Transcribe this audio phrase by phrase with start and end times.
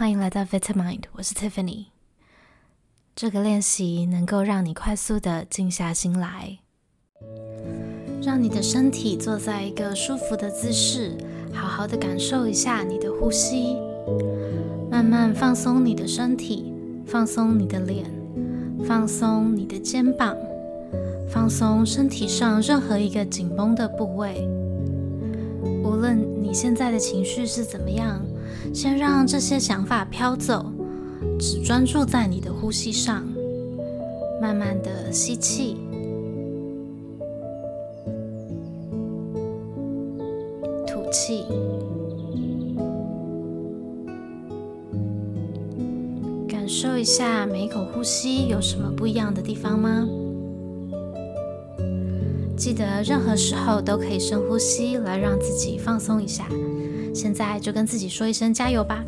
[0.00, 1.88] 欢迎来到 Vitamind，我是 Tiffany。
[3.14, 6.60] 这个练习能够让你快速的静下心来，
[8.22, 11.14] 让你的身体坐在一个舒服的姿势，
[11.52, 13.76] 好好的感受一下你的呼吸，
[14.90, 16.72] 慢慢放松你的身体，
[17.04, 18.10] 放松你的脸，
[18.86, 20.34] 放松你的肩膀，
[21.28, 24.48] 放松身体上任何一个紧绷的部位。
[25.84, 28.24] 无论你现在的情绪是怎么样。
[28.72, 30.72] 先让这些想法飘走，
[31.38, 33.24] 只专注在你的呼吸上。
[34.40, 35.76] 慢慢的吸气，
[40.86, 41.44] 吐气，
[46.48, 50.08] 感受一下每一口呼吸有什么不一样的地方吗？
[52.56, 56.46] 记得任何时候都可以深呼吸，来让自己放松一下。
[57.14, 59.04] 现在就跟自己说一声加油吧。